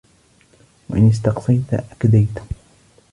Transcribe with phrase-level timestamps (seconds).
[0.89, 2.39] وَإِنْ اسْتَقْصَيْت أَكْدَيْتَ